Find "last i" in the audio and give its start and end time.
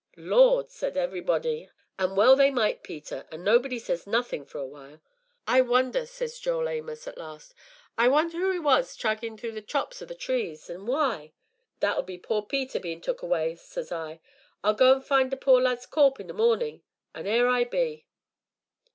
7.19-8.07